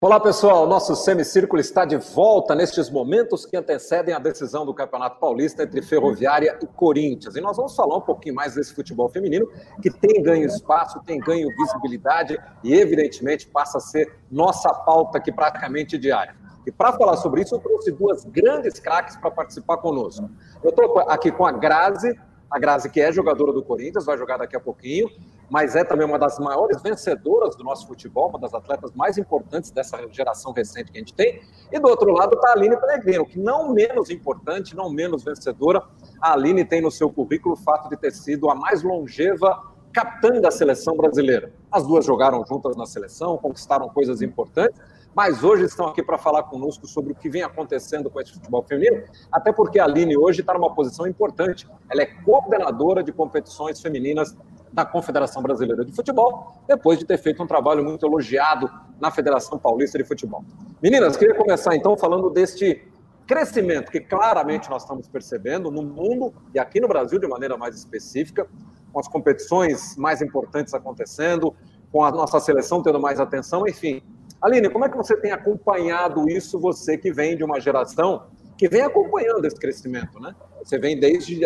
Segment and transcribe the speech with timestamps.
[0.00, 5.18] Olá pessoal, nosso semicírculo está de volta nestes momentos que antecedem a decisão do Campeonato
[5.18, 7.34] Paulista entre Ferroviária e Corinthians.
[7.34, 9.50] E nós vamos falar um pouquinho mais desse futebol feminino
[9.82, 15.32] que tem ganho espaço, tem ganho visibilidade e, evidentemente, passa a ser nossa pauta aqui
[15.32, 16.36] praticamente diária.
[16.64, 20.30] E para falar sobre isso, eu trouxe duas grandes craques para participar conosco.
[20.62, 22.16] Eu estou aqui com a Grazi,
[22.48, 25.08] a Grazi, que é jogadora do Corinthians, vai jogar daqui a pouquinho,
[25.50, 29.70] mas é também uma das maiores vencedoras do nosso futebol, uma das atletas mais importantes
[29.70, 31.40] dessa geração recente que a gente tem.
[31.72, 35.82] E do outro lado está a Aline Pellegrino, que não menos importante, não menos vencedora,
[36.20, 40.40] a Aline tem no seu currículo o fato de ter sido a mais longeva capitã
[40.40, 41.52] da seleção brasileira.
[41.72, 44.80] As duas jogaram juntas na seleção, conquistaram coisas importantes,
[45.14, 48.62] mas hoje estão aqui para falar conosco sobre o que vem acontecendo com esse futebol
[48.62, 51.66] feminino, até porque a Aline hoje está numa posição importante.
[51.90, 54.36] Ela é coordenadora de competições femininas
[54.72, 59.58] da Confederação Brasileira de Futebol, depois de ter feito um trabalho muito elogiado na Federação
[59.58, 60.44] Paulista de Futebol.
[60.82, 62.86] Meninas, queria começar então falando deste
[63.26, 67.76] crescimento que claramente nós estamos percebendo no mundo e aqui no Brasil de maneira mais
[67.76, 68.46] específica,
[68.92, 71.54] com as competições mais importantes acontecendo,
[71.92, 74.02] com a nossa seleção tendo mais atenção, enfim,
[74.40, 78.68] Aline, como é que você tem acompanhado isso, você que vem de uma geração que
[78.68, 80.34] vem acompanhando esse crescimento, né?
[80.62, 81.40] Você vem desde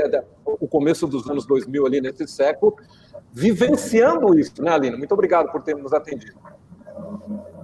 [0.45, 2.75] o começo dos anos 2000 ali nesse século,
[3.33, 4.97] vivenciando isso, né, Aline?
[4.97, 6.39] Muito obrigado por ter nos atendido.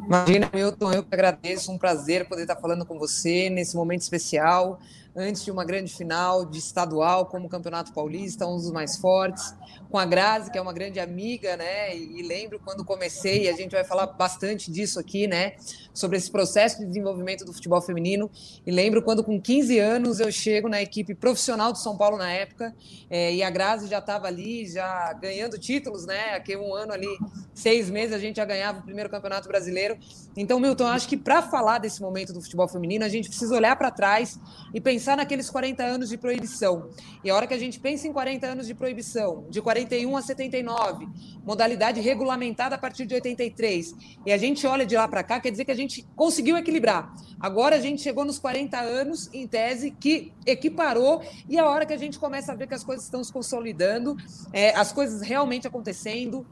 [0.06, 4.80] Imagina, Milton, eu que agradeço, um prazer poder estar falando com você nesse momento especial
[5.16, 9.54] antes de uma grande final de estadual como o Campeonato Paulista, um dos mais fortes,
[9.90, 11.96] com a Grazi, que é uma grande amiga, né?
[11.96, 15.54] E, lembro quando comecei, e a gente vai falar bastante disso aqui, né?
[15.92, 18.30] Sobre esse processo de desenvolvimento do futebol feminino.
[18.66, 22.30] E lembro quando, com 15 anos, eu chego na equipe profissional de São Paulo na
[22.30, 22.74] época,
[23.10, 26.34] é, e a Grazi já estava ali, já ganhando títulos, né?
[26.34, 27.08] Aqui um ano ali,
[27.54, 29.98] seis meses, a gente já ganhava o primeiro campeonato brasileiro.
[30.36, 33.74] Então, Milton, acho que para falar desse momento do futebol feminino, a gente precisa olhar
[33.74, 34.38] para trás
[34.72, 36.90] e pensar pensar naqueles 40 anos de proibição.
[37.22, 40.20] E a hora que a gente pensa em 40 anos de proibição, de 41 a
[40.20, 41.06] 79,
[41.46, 43.94] modalidade regulamentada a partir de 83,
[44.26, 47.14] e a gente olha de lá para cá, quer dizer que a gente conseguiu equilibrar.
[47.38, 51.92] Agora a gente chegou nos 40 anos, em tese, que equiparou, e a hora que
[51.92, 54.16] a gente começa a ver que as coisas estão se consolidando,
[54.52, 56.44] é, as coisas realmente acontecendo,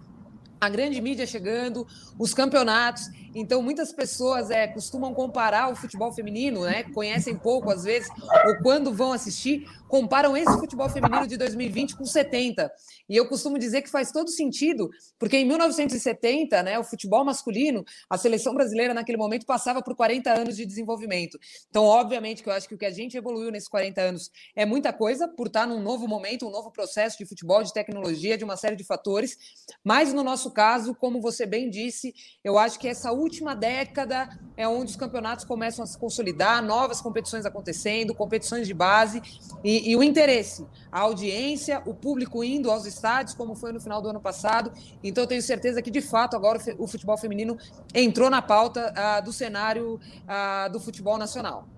[0.61, 1.87] a grande mídia chegando,
[2.19, 3.05] os campeonatos.
[3.35, 6.85] Então, muitas pessoas é, costumam comparar o futebol feminino, né?
[6.95, 8.09] Conhecem pouco, às vezes,
[8.47, 12.71] ou quando vão assistir, comparam esse futebol feminino de 2020 com 70.
[13.09, 17.85] E eu costumo dizer que faz todo sentido, porque em 1970, né, o futebol masculino,
[18.11, 21.39] a seleção brasileira naquele momento passava por 40 anos de desenvolvimento.
[21.69, 24.67] Então, obviamente que eu acho que o que a gente evoluiu nesses 40 anos é
[24.67, 28.45] muita coisa, por estar num novo momento, um novo processo de futebol, de tecnologia, de
[28.45, 29.37] uma série de fatores.
[29.85, 34.67] Mas no nosso caso, como você bem disse, eu acho que essa última década é
[34.67, 39.23] onde os campeonatos começam a se consolidar, novas competições acontecendo, competições de base
[39.63, 44.01] e, e o interesse, a audiência, o público indo aos estádios, como foi no final
[44.01, 44.73] do ano passado.
[45.03, 47.57] Então, eu tenho certeza que, de fato, agora o futebol feminino
[47.95, 51.69] entrou na pauta uh, do cenário uh, do futebol nacional.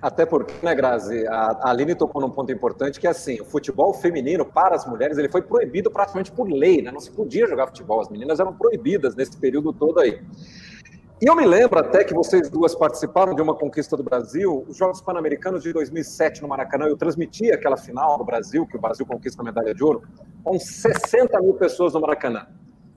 [0.00, 3.92] Até porque, né, Grazi, a Aline tocou num ponto importante que é assim, o futebol
[3.94, 6.90] feminino para as mulheres ele foi proibido praticamente por lei, né?
[6.90, 10.20] Não se podia jogar futebol, as meninas eram proibidas nesse período todo aí.
[11.22, 14.76] E eu me lembro até que vocês duas participaram de uma conquista do Brasil, os
[14.76, 16.86] Jogos Pan-Americanos de 2007 no Maracanã.
[16.86, 20.02] Eu transmiti aquela final do Brasil, que o Brasil conquista a medalha de ouro,
[20.42, 22.46] com 60 mil pessoas no Maracanã.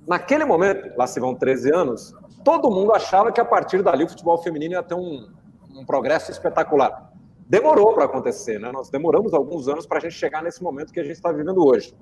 [0.07, 4.09] Naquele momento, lá se vão 13 anos, todo mundo achava que a partir dali o
[4.09, 5.29] futebol feminino ia ter um,
[5.77, 7.11] um progresso espetacular.
[7.47, 8.71] Demorou para acontecer, né?
[8.71, 11.65] Nós demoramos alguns anos para a gente chegar nesse momento que a gente está vivendo
[11.65, 11.93] hoje.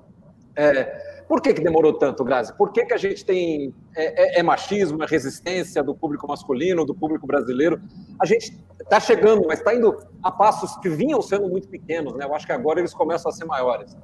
[0.55, 2.55] É, por que, que demorou tanto, Grazi?
[2.57, 6.85] Por que, que a gente tem é, é, é, machismo, é resistência do público masculino,
[6.85, 7.79] do público brasileiro?
[8.19, 12.25] A gente está chegando, mas está indo a passos que vinham sendo muito pequenos, né?
[12.25, 13.95] Eu acho que agora eles começam a ser maiores.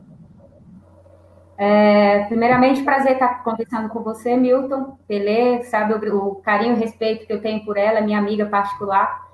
[1.58, 4.98] É, primeiramente, prazer estar conversando com você, Milton.
[5.08, 9.31] Pelé, sabe o, o carinho e respeito que eu tenho por ela, minha amiga particular.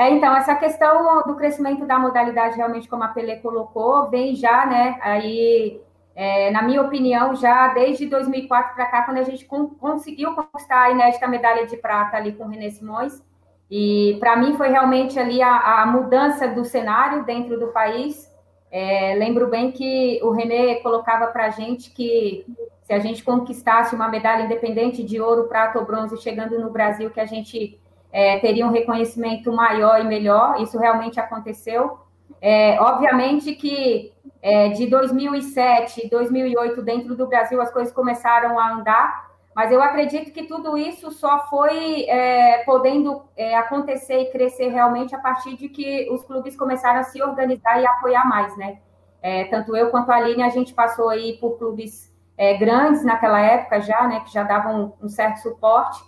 [0.00, 4.64] É, então, essa questão do crescimento da modalidade, realmente, como a Pelé colocou, vem já,
[4.64, 5.78] né, aí
[6.16, 10.84] é, na minha opinião, já desde 2004 para cá, quando a gente con conseguiu conquistar
[10.84, 13.22] a inédita medalha de prata ali com o René Simões,
[13.70, 18.26] e para mim foi realmente ali a, a, mudança do cenário dentro do país.
[18.70, 22.46] É, lembro bem que o René colocava para a gente que
[22.84, 27.10] se a gente conquistasse uma medalha independente de ouro, prata ou bronze chegando no Brasil,
[27.10, 27.78] que a gente
[28.12, 30.60] é, teria um reconhecimento maior e melhor.
[30.60, 31.98] Isso realmente aconteceu.
[32.40, 34.12] É, obviamente que
[34.42, 40.32] é, de 2007, 2008, dentro do Brasil, as coisas começaram a andar, Mas eu acredito
[40.32, 45.68] que tudo isso só foi é, podendo é, acontecer e crescer realmente a partir de
[45.68, 48.78] que os clubes começaram a se organizar e apoiar mais, né?
[49.20, 53.40] É, tanto eu quanto a Aline, a gente passou aí por clubes é, grandes naquela
[53.40, 54.20] época já, né?
[54.20, 56.00] Que já davam um, um certo suporte.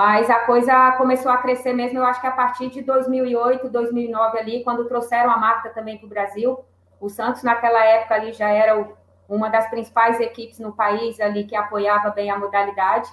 [0.00, 4.38] Mas a coisa começou a crescer mesmo, eu acho que a partir de 2008, 2009
[4.38, 6.58] ali, quando trouxeram a marca também para o Brasil.
[6.98, 8.96] O Santos, naquela época ali, já era o
[9.28, 13.10] uma das principais equipes no país ali que apoiava bem a modalidade.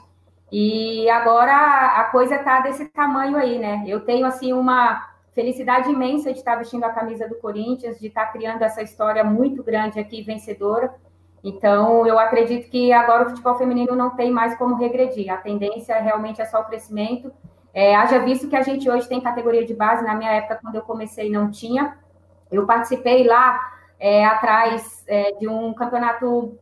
[0.50, 1.54] E agora
[2.00, 3.84] a coisa está desse tamanho aí, né?
[3.86, 8.28] Eu tenho assim uma felicidade imensa de estar vestindo a camisa do Corinthians, de estar
[8.28, 10.96] criando essa história muito grande aqui, vencedora.
[11.44, 15.32] Então, eu acredito que agora o futebol feminino não tem mais como regredir.
[15.32, 17.32] A tendência realmente é só o crescimento.
[17.74, 20.76] É, haja visto que a gente hoje tem categoria de base, na minha época, quando
[20.76, 21.98] eu comecei, não tinha.
[22.52, 23.60] Eu participei lá
[24.00, 26.58] é, atrás é, de um campeonato,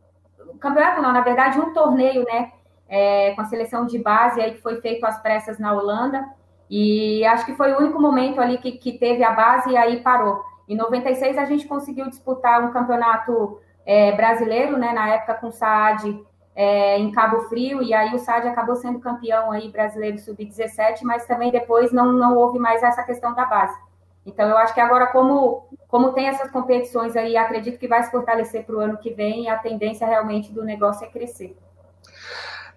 [0.60, 2.52] campeonato não, na verdade, um torneio, né,
[2.88, 6.24] é, com a seleção de base aí que foi feito às pressas na Holanda,
[6.68, 10.00] e acho que foi o único momento ali que, que teve a base e aí
[10.00, 10.42] parou.
[10.68, 15.52] Em 96 a gente conseguiu disputar um campeonato é, brasileiro, né, na época com o
[15.52, 16.20] Saad
[16.54, 21.26] é, em Cabo Frio, e aí o Saad acabou sendo campeão aí brasileiro sub-17, mas
[21.26, 23.78] também depois não, não houve mais essa questão da base.
[24.26, 28.10] Então, eu acho que agora, como, como tem essas competições aí, acredito que vai se
[28.10, 31.56] fortalecer para o ano que vem e a tendência realmente do negócio é crescer.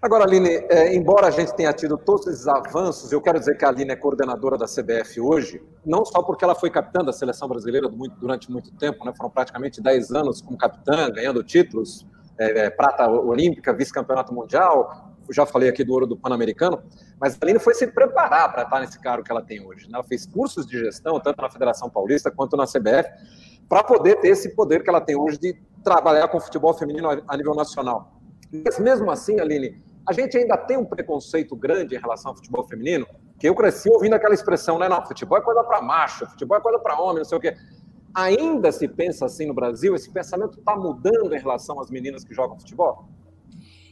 [0.01, 3.65] Agora, Aline, é, embora a gente tenha tido todos esses avanços, eu quero dizer que
[3.65, 7.49] a Aline é coordenadora da CBF hoje, não só porque ela foi capitã da seleção
[7.49, 12.07] brasileira durante muito tempo, né, foram praticamente 10 anos como capitã, ganhando títulos,
[12.39, 16.81] é, é, prata olímpica, vice-campeonato mundial, já falei aqui do ouro do Pan-Americano,
[17.19, 19.85] mas a Aline foi se preparar para estar nesse cargo que ela tem hoje.
[19.85, 19.91] Né?
[19.95, 23.09] Ela fez cursos de gestão, tanto na Federação Paulista quanto na CBF,
[23.67, 27.37] para poder ter esse poder que ela tem hoje de trabalhar com futebol feminino a
[27.37, 28.13] nível nacional.
[28.51, 32.63] Mas mesmo assim, Aline, a gente ainda tem um preconceito grande em relação ao futebol
[32.63, 33.05] feminino,
[33.37, 34.89] que eu cresci ouvindo aquela expressão, né?
[34.89, 37.55] Não, futebol é coisa para macho, futebol é coisa para homem, não sei o quê.
[38.15, 39.93] Ainda se pensa assim no Brasil?
[39.93, 43.07] Esse pensamento está mudando em relação às meninas que jogam futebol?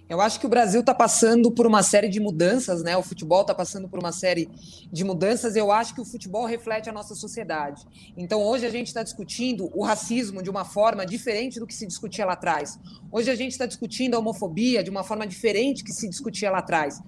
[0.10, 2.96] Eu acho que o Brasil está passando por uma série de mudanças, né?
[2.96, 4.50] O futebol está passando por uma série
[4.90, 5.58] de mudanças.
[5.58, 7.86] Eu acho que o futebol reflete a nossa sociedade.
[8.16, 11.86] Então, hoje a gente está discutindo o racismo de uma forma diferente do que se
[11.86, 12.80] discutia lá atrás.
[13.12, 16.60] Hoje a gente está discutindo a homofobia de uma forma diferente que se discutia lá
[16.60, 17.02] atrás.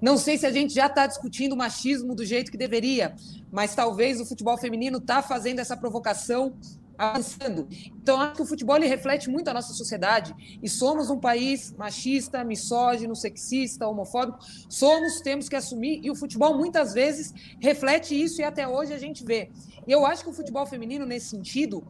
[0.00, 3.16] Não sei se a gente já está discutindo o machismo do jeito que deveria,
[3.50, 6.54] mas talvez o futebol feminino está fazendo essa provocação
[6.96, 7.68] avançando.
[7.96, 12.44] Então, acho que o futebol reflete muito a nossa sociedade e somos um país machista,
[12.44, 14.38] misógino, sexista, homofóbico.
[14.68, 18.98] Somos, temos que assumir e o futebol muitas vezes reflete isso e até hoje a
[18.98, 19.50] gente vê.
[19.86, 21.86] E eu acho que o futebol feminino, nesse sentido,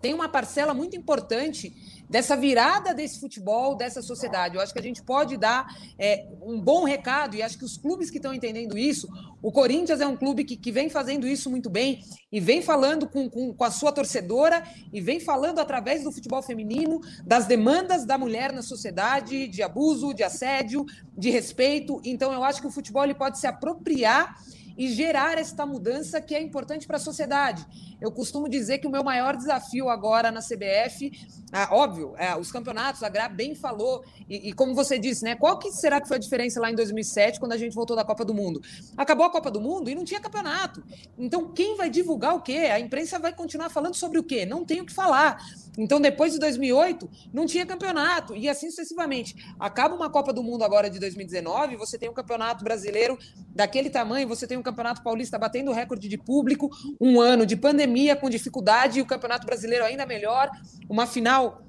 [0.00, 4.56] tem uma parcela muito importante dessa virada desse futebol, dessa sociedade.
[4.56, 7.76] Eu acho que a gente pode dar é, um bom recado, e acho que os
[7.76, 9.08] clubes que estão entendendo isso,
[9.40, 12.02] o Corinthians é um clube que, que vem fazendo isso muito bem,
[12.32, 16.42] e vem falando com, com, com a sua torcedora, e vem falando através do futebol
[16.42, 20.84] feminino, das demandas da mulher na sociedade, de abuso, de assédio,
[21.16, 22.00] de respeito.
[22.04, 24.36] Então, eu acho que o futebol ele pode se apropriar
[24.76, 27.66] e gerar esta mudança que é importante para a sociedade.
[28.00, 31.12] Eu costumo dizer que o meu maior desafio agora na CBF,
[31.52, 35.34] ah, óbvio, é, os campeonatos, a Gra bem falou, e, e, como você disse, né,
[35.34, 38.04] qual que será que foi a diferença lá em 2007, quando a gente voltou da
[38.04, 38.60] Copa do Mundo?
[38.96, 40.82] Acabou a Copa do Mundo e não tinha campeonato.
[41.18, 42.70] Então, quem vai divulgar o quê?
[42.72, 44.46] A imprensa vai continuar falando sobre o quê?
[44.46, 45.44] Não tem o que falar.
[45.78, 49.34] Então, depois de 2008, não tinha campeonato, e assim sucessivamente.
[49.58, 53.18] Acaba uma Copa do Mundo agora de 2019, você tem um campeonato brasileiro
[53.54, 58.16] daquele tamanho, você tem um campeonato paulista batendo recorde de público, um ano de pandemia
[58.16, 60.50] com dificuldade, e o campeonato brasileiro ainda melhor,
[60.88, 61.62] uma final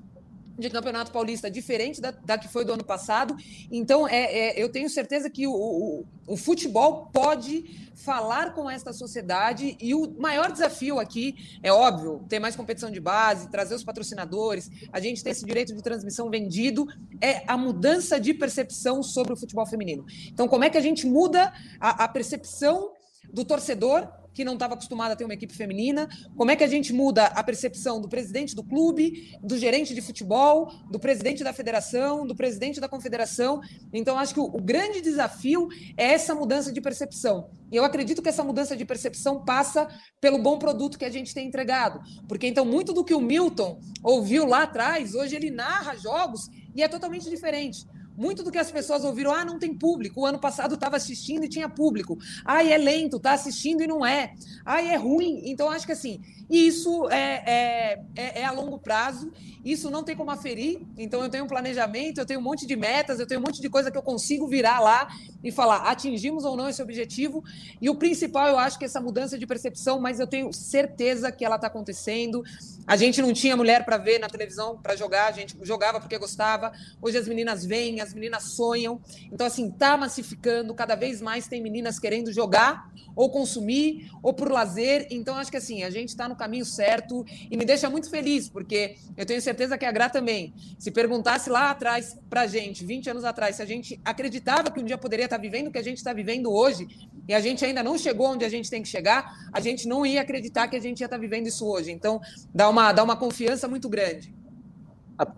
[0.58, 3.36] de Campeonato Paulista diferente da, da, que foi do ano passado.
[3.72, 8.93] Então, é, é eu tenho certeza que o, o, o, futebol pode falar com esta
[8.93, 13.84] sociedade e o maior desafio aqui é óbvio, ter mais competição de base, trazer os
[13.84, 16.88] patrocinadores, a gente ter esse direito de transmissão vendido,
[17.20, 20.05] é a mudança de percepção sobre o futebol feminino.
[20.27, 22.91] Então, como é que a gente muda a, a percepção
[23.31, 26.07] do torcedor que não estava acostumado a ter uma equipe feminina?
[26.35, 30.01] Como é que a gente muda a percepção do presidente do clube, do gerente de
[30.01, 33.61] futebol, do presidente da federação, do presidente da confederação?
[33.93, 37.50] Então, acho que o, o grande desafio é essa mudança de percepção.
[37.71, 39.88] E eu acredito que essa mudança de percepção passa
[40.19, 42.01] pelo bom produto que a gente tem entregado.
[42.27, 46.83] Porque então, muito do que o Milton ouviu lá atrás, hoje ele narra jogos e
[46.83, 47.85] é totalmente diferente
[48.18, 50.22] Muito do que as pessoas ouviram, ah, não tem público.
[50.22, 52.18] O ano passado estava assistindo e tinha público.
[52.44, 54.34] Ah, é lento, está assistindo e não é.
[54.65, 55.41] Ah, é ruim.
[55.46, 59.32] Então, acho que assim, isso é, é, é, é, a longo prazo,
[59.63, 60.82] isso não tem como aferir.
[60.98, 63.62] Então, eu tenho um planejamento, eu tenho um monte de metas, eu tenho um monte
[63.62, 65.08] de coisa que eu consigo virar lá
[65.43, 67.43] e falar, atingimos ou não esse objetivo.
[67.81, 71.31] E o principal, eu acho que é essa mudança de percepção, mas eu tenho certeza
[71.31, 72.43] que ela está acontecendo.
[72.86, 76.17] A gente não tinha mulher para ver na televisão, para jogar, a gente jogava porque
[76.17, 76.71] gostava.
[77.01, 79.01] Hoje as meninas vêm, as meninas sonham.
[79.31, 84.51] Então, assim, está massificando, cada vez mais tem meninas querendo jogar, ou consumir, ou por
[84.51, 85.07] lazer.
[85.10, 88.50] Então, acho que assim, a gente está no caminho certo e me deixa muito feliz,
[88.50, 90.53] porque eu tenho certeza que a Gra também.
[90.77, 94.79] Se perguntasse lá atrás para a gente, 20 anos atrás, se a gente acreditava que
[94.79, 96.88] um dia poderia estar tá vivendo o que a gente está vivendo hoje,
[97.27, 100.05] e a gente ainda não chegou onde a gente tem que chegar, a gente não
[100.05, 101.91] ia acreditar que a gente ia estar tá vivendo isso hoje.
[101.91, 102.19] Então,
[102.53, 104.33] dá uma, dá uma confiança muito grande.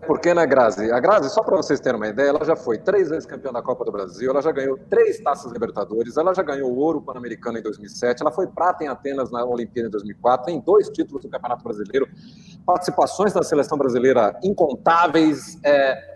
[0.06, 0.90] Porque, né, Grazi?
[0.90, 3.60] A Grazi, só para vocês terem uma ideia, ela já foi três vezes campeã da
[3.60, 7.62] Copa do Brasil, ela já ganhou três taças Libertadores, ela já ganhou ouro pan-americano em
[7.62, 11.62] 2007, ela foi prata em Atenas na Olimpíada em 2004, tem dois títulos do Campeonato
[11.62, 12.08] Brasileiro,
[12.64, 15.58] participações na seleção brasileira incontáveis.
[15.62, 16.13] É...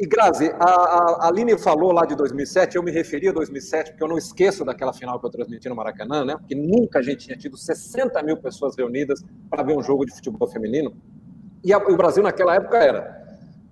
[0.00, 4.04] E, Grazi, a, a, Aline falou lá de 2007, eu me referi a 2007 porque
[4.04, 6.36] eu não esqueço daquela final que eu transmiti no Maracanã, né?
[6.36, 10.14] Porque nunca a gente tinha tido 60 mil pessoas reunidas para ver um jogo de
[10.14, 10.96] futebol feminino.
[11.64, 13.26] E a, o Brasil naquela época era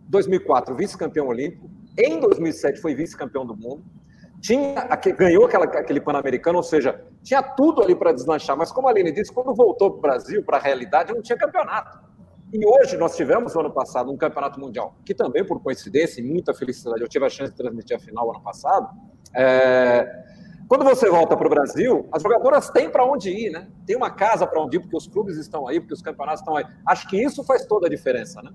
[0.08, 3.84] 2004 vice-campeão olímpico, em 2007 foi vice-campeão do mundo,
[4.40, 4.84] tinha
[5.16, 8.56] ganhou aquela, aquele Pan-Americano, ou seja, tinha tudo ali para deslanchar.
[8.56, 11.38] Mas como a Aline disse, quando voltou para o Brasil, para a realidade, não tinha
[11.38, 12.05] campeonato.
[12.56, 16.24] E hoje nós tivemos no ano passado um campeonato mundial, que também, por coincidência e
[16.24, 18.88] muita felicidade, eu tive a chance de transmitir a final ano passado.
[19.34, 20.24] É...
[20.66, 23.68] Quando você volta para o Brasil, as jogadoras têm para onde ir, né?
[23.86, 26.56] Tem uma casa para onde ir, porque os clubes estão aí, porque os campeonatos estão
[26.56, 26.64] aí.
[26.88, 28.50] Acho que isso faz toda a diferença, né?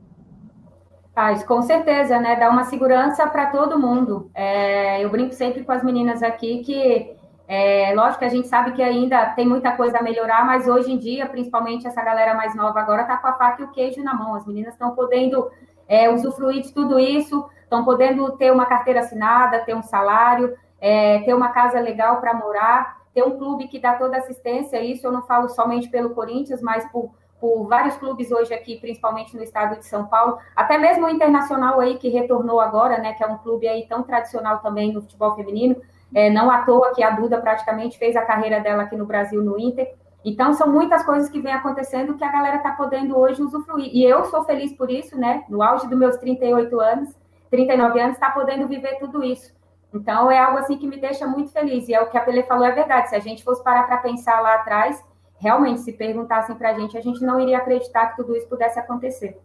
[1.14, 2.36] Faz, com certeza, né?
[2.38, 4.32] Dá uma segurança para todo mundo.
[4.34, 7.16] É, eu brinco sempre com as meninas aqui que,
[7.54, 10.92] é, lógico que a gente sabe que ainda tem muita coisa a melhorar, mas hoje
[10.92, 14.04] em dia, principalmente essa galera mais nova agora, está com a faca e o queijo
[14.04, 14.36] na mão.
[14.36, 15.52] As meninas estão podendo
[15.88, 21.20] é, usufruir de tudo isso, estão podendo ter uma carteira assinada, ter um salário é,
[21.20, 24.82] ter uma casa legal para morar, ter um clube que dá toda assistência.
[24.82, 29.38] Isso eu não falo somente pelo Corinthians, mas por, por vários clubes hoje aqui, principalmente
[29.38, 33.24] no estado de São Paulo, até mesmo o Internacional aí que retornou agora, né, que
[33.24, 35.76] é um clube aí tão tradicional também no futebol feminino.
[36.14, 39.42] É, não à toa que a Duda praticamente fez a carreira dela aqui no Brasil
[39.42, 39.94] no Inter.
[40.24, 43.90] Então, são muitas coisas que vem acontecendo que a galera está podendo hoje usufruir.
[43.92, 45.44] E eu sou feliz por isso, né?
[45.50, 47.16] No auge dos meus 38 anos,
[47.50, 49.54] 39 anos, está podendo viver tudo isso.
[49.94, 51.88] Então, é algo assim que me deixa muito feliz.
[51.90, 53.10] E é o que a Pele falou, é verdade.
[53.10, 55.04] Se a gente fosse parar para pensar lá atrás,
[55.38, 58.80] realmente, se perguntassem para a gente, a gente não iria acreditar que tudo isso pudesse
[58.80, 59.40] acontecer.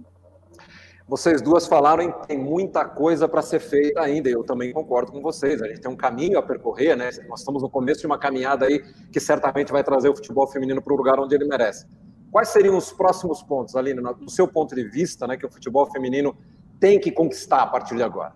[1.09, 5.23] Vocês duas falaram em tem muita coisa para ser feita ainda, eu também concordo com
[5.23, 5.63] vocês.
[5.63, 7.11] A gente tem um caminho a percorrer, né?
[7.29, 8.83] Nós estamos no começo de uma caminhada aí
[9.13, 11.87] que certamente vai trazer o futebol feminino para o lugar onde ele merece.
[12.33, 15.87] Quais seriam os próximos pontos, Aline, do seu ponto de vista, né, que o futebol
[15.87, 16.37] feminino
[16.81, 18.35] tem que conquistar a partir de agora?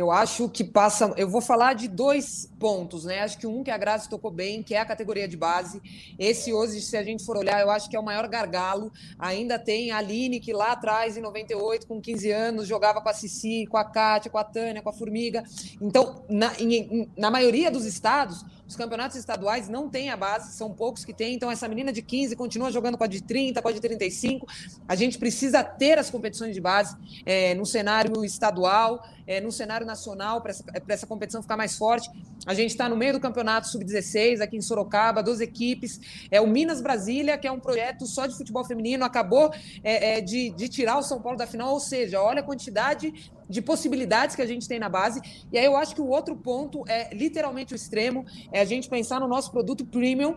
[0.00, 1.12] Eu acho que passa.
[1.14, 3.20] Eu vou falar de dois pontos, né?
[3.20, 5.78] Acho que um que a Grazi tocou bem, que é a categoria de base.
[6.18, 8.90] Esse hoje, se a gente for olhar, eu acho que é o maior gargalo.
[9.18, 13.12] Ainda tem a Aline, que lá atrás, em 98, com 15 anos, jogava com a
[13.12, 15.44] Cici, com a Kátia, com a Tânia, com a Formiga.
[15.78, 20.72] Então, na, em, na maioria dos estados, os campeonatos estaduais não têm a base, são
[20.72, 21.34] poucos que têm.
[21.34, 24.46] Então, essa menina de 15 continua jogando com a de 30, com a de 35.
[24.86, 26.96] A gente precisa ter as competições de base
[27.26, 32.08] é, no cenário estadual, é, no cenário nacional, para essa, essa competição ficar mais forte.
[32.46, 36.00] A gente está no meio do campeonato sub-16, aqui em Sorocaba, 12 equipes.
[36.30, 40.20] É o Minas Brasília, que é um projeto só de futebol feminino, acabou é, é,
[40.20, 41.72] de, de tirar o São Paulo da final.
[41.72, 45.20] Ou seja, olha a quantidade de possibilidades que a gente tem na base.
[45.52, 48.88] E aí eu acho que o outro ponto é literalmente o extremo, é a gente
[48.88, 50.36] pensar no nosso produto premium,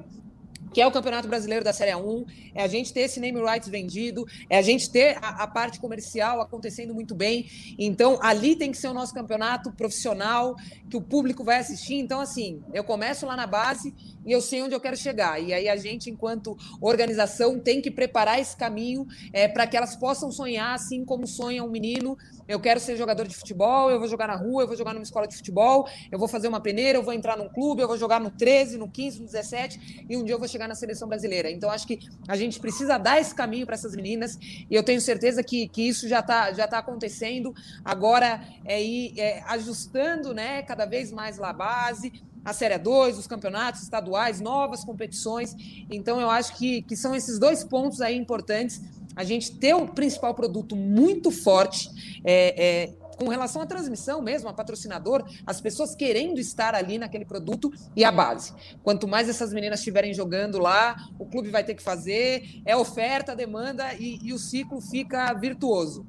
[0.74, 2.26] que é o Campeonato Brasileiro da Série A1,
[2.56, 5.80] é a gente ter esse name rights vendido, é a gente ter a, a, parte
[5.80, 7.46] comercial acontecendo muito bem.
[7.78, 10.56] Então, ali tem que ser o nosso campeonato profissional,
[10.90, 11.96] que o público vai assistir.
[11.96, 13.94] Então, assim, eu começo lá na base
[14.26, 15.40] e eu sei onde eu quero chegar.
[15.42, 19.96] E aí a gente, enquanto organização, tem que preparar esse caminho é, para que elas
[19.96, 22.18] possam sonhar assim como sonha um menino.
[22.48, 25.04] Eu quero ser jogador de futebol, eu vou jogar na rua, eu vou jogar numa
[25.04, 27.98] escola de futebol, eu vou fazer uma peneira, eu vou entrar num clube, eu vou
[27.98, 31.08] jogar no 13, no 15, no 17 e um dia eu vou chegar na seleção
[31.08, 31.50] brasileira.
[31.50, 35.02] Então acho que a gente precisa dar esse caminho para essas meninas e eu tenho
[35.02, 37.54] certeza que, que isso já está já tá acontecendo.
[37.84, 42.12] Agora é ir é, ajustando né, cada vez mais lá a base
[42.46, 45.56] a Série 2, os campeonatos estaduais, novas competições.
[45.90, 48.82] Então, eu acho que, que são esses dois pontos aí importantes.
[49.16, 51.90] A gente ter o principal produto muito forte,
[52.24, 57.26] é, é, com relação à transmissão mesmo, a patrocinador, as pessoas querendo estar ali naquele
[57.26, 58.54] produto e a base.
[58.84, 63.36] Quanto mais essas meninas estiverem jogando lá, o clube vai ter que fazer, é oferta,
[63.36, 66.06] demanda e, e o ciclo fica virtuoso.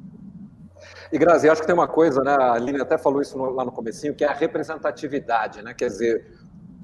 [1.10, 2.32] E Grazi, acho que tem uma coisa, né?
[2.32, 5.72] A Aline até falou isso lá no comecinho, que é a representatividade, né?
[5.72, 6.26] Quer dizer,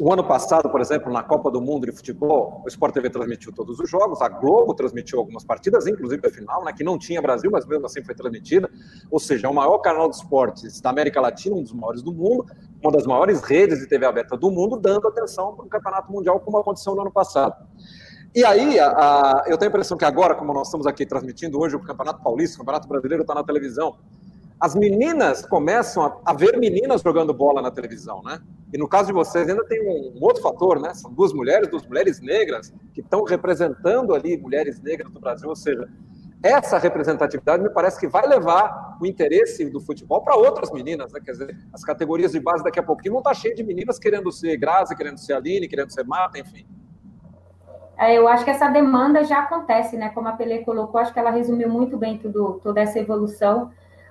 [0.00, 3.52] o ano passado, por exemplo, na Copa do Mundo de Futebol, o Sport TV transmitiu
[3.52, 7.20] todos os jogos, a Globo transmitiu algumas partidas, inclusive a final, né, que não tinha
[7.20, 8.70] Brasil, mas mesmo assim foi transmitida.
[9.10, 12.12] Ou seja, é o maior canal de esportes da América Latina, um dos maiores do
[12.12, 12.46] mundo,
[12.82, 16.40] uma das maiores redes de TV aberta do mundo, dando atenção para o Campeonato Mundial,
[16.40, 17.54] como aconteceu no ano passado.
[18.34, 21.60] E aí, a, a, eu tenho a impressão que agora, como nós estamos aqui transmitindo
[21.60, 23.96] hoje o Campeonato Paulista, o Campeonato Brasileiro está na televisão,
[24.60, 28.38] as meninas começam a, a, ver meninas jogando bola na televisão, né?
[28.72, 30.92] E no caso de vocês ainda tem um, um outro fator, né?
[30.92, 35.56] São duas mulheres, duas mulheres negras que estão representando ali mulheres negras do Brasil, ou
[35.56, 35.88] seja,
[36.42, 41.20] essa representatividade me parece que vai levar o interesse do futebol para outras meninas, né?
[41.24, 44.30] Quer dizer, as categorias de base daqui a pouquinho vão estar cheias de meninas querendo
[44.30, 46.66] ser Grazi, querendo ser Aline, querendo ser Marta, enfim.
[47.98, 50.10] É, eu acho que essa demanda já acontece, né?
[50.10, 53.70] Como a Pelé colocou, acho que ela resumiu muito bem tudo, toda essa evolução.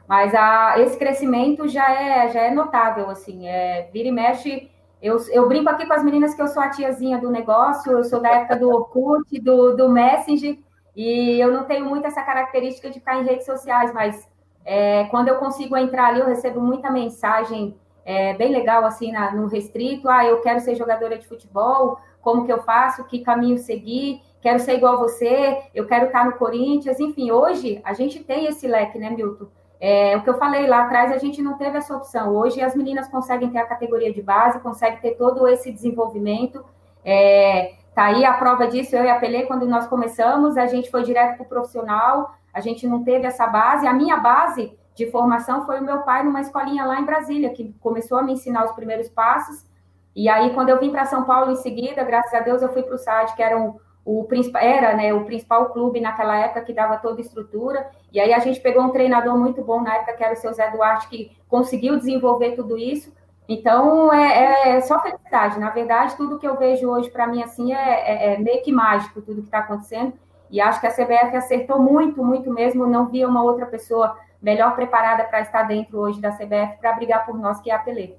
[0.09, 4.67] Mas a, esse crescimento já é, já é notável, assim, é, vira e mexe.
[4.99, 8.03] Eu, eu brinco aqui com as meninas que eu sou a tiazinha do negócio, eu
[8.03, 10.57] sou da época do Orkut, do, do Messenger,
[10.95, 14.27] e eu não tenho muito essa característica de ficar em redes sociais, mas
[14.65, 19.31] é, quando eu consigo entrar ali, eu recebo muita mensagem é, bem legal, assim, na,
[19.31, 23.59] no restrito, ah, eu quero ser jogadora de futebol, como que eu faço, que caminho
[23.59, 28.47] seguir, quero ser igual você, eu quero estar no Corinthians, enfim, hoje a gente tem
[28.47, 29.45] esse leque, né, Milton?
[29.79, 32.35] É, o que eu falei lá atrás, a gente não teve essa opção.
[32.35, 36.63] Hoje as meninas conseguem ter a categoria de base, conseguem ter todo esse desenvolvimento.
[37.03, 40.91] É, tá aí a prova disso, eu e a Pelé, quando nós começamos, a gente
[40.91, 43.87] foi direto para o profissional, a gente não teve essa base.
[43.87, 47.73] A minha base de formação foi o meu pai numa escolinha lá em Brasília, que
[47.79, 49.65] começou a me ensinar os primeiros passos.
[50.13, 52.83] E aí, quando eu vim para São Paulo em seguida, graças a Deus, eu fui
[52.83, 53.75] para o SAD, que era um,
[54.05, 57.89] o principal era né, o principal clube naquela época que dava toda estrutura.
[58.11, 60.51] E aí a gente pegou um treinador muito bom na época, que era o seu
[60.53, 63.13] Zé Duarte, que conseguiu desenvolver tudo isso.
[63.47, 65.59] Então é, é só felicidade.
[65.59, 68.71] Na verdade, tudo que eu vejo hoje para mim assim é, é, é, meio que
[68.71, 70.13] mágico tudo que está acontecendo.
[70.49, 72.87] E acho que a CBF acertou muito, muito mesmo.
[72.87, 77.25] Não via uma outra pessoa melhor preparada para estar dentro hoje da CBF para brigar
[77.25, 78.15] por nós, que é a Pelé.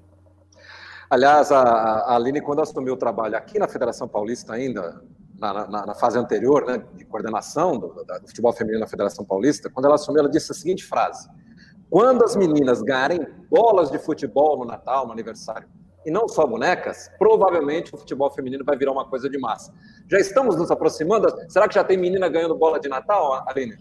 [1.09, 5.01] Aliás, a, a Aline, quando assumiu o trabalho aqui na Federação Paulista ainda,
[5.41, 9.71] na, na, na, fase anterior, né, de coordenação do, do, futebol feminino na Federação Paulista,
[9.71, 11.27] quando ela assumiu, ela disse a seguinte frase:
[11.89, 15.67] Quando as meninas ganharem bolas de futebol no Natal, no aniversário,
[16.05, 19.73] e não só bonecas, provavelmente o futebol feminino vai virar uma coisa de massa.
[20.07, 21.27] Já estamos nos aproximando?
[21.49, 23.77] Será que já tem menina ganhando bola de Natal, Aline?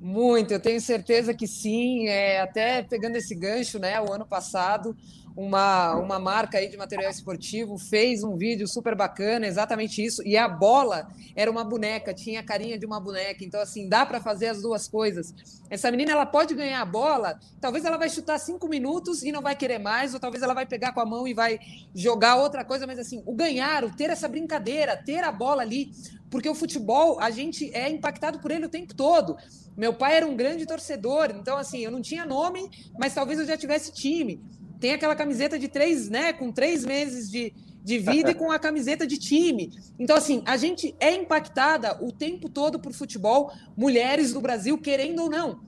[0.00, 2.08] Muito, eu tenho certeza que sim.
[2.08, 4.00] É, até pegando esse gancho, né?
[4.00, 4.96] O ano passado
[5.36, 10.22] uma, uma marca aí de material esportivo, fez um vídeo super bacana, exatamente isso.
[10.26, 13.44] E a bola era uma boneca, tinha a carinha de uma boneca.
[13.44, 15.34] Então, assim, dá para fazer as duas coisas.
[15.70, 19.40] Essa menina, ela pode ganhar a bola, talvez ela vai chutar cinco minutos e não
[19.40, 21.58] vai querer mais, ou talvez ela vai pegar com a mão e vai
[21.94, 25.90] jogar outra coisa, mas assim, o ganhar, o ter essa brincadeira, ter a bola ali,
[26.30, 29.36] porque o futebol, a gente é impactado por ele o tempo todo.
[29.76, 33.46] Meu pai era um grande torcedor, então assim, eu não tinha nome, mas talvez eu
[33.46, 34.42] já tivesse time
[34.82, 36.32] tem aquela camiseta de três, né?
[36.32, 39.70] Com três meses de, de vida e com a camiseta de time.
[39.96, 45.22] Então, assim, a gente é impactada o tempo todo por futebol, mulheres do Brasil, querendo
[45.22, 45.60] ou não.